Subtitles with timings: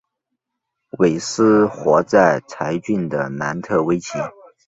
[0.97, 4.13] 韦斯活在柴郡的南特威奇。